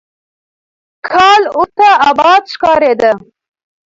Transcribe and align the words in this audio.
کال 1.07 1.41
ورته 1.59 1.89
آباد 2.09 2.43
ښکارېده. 2.53 3.11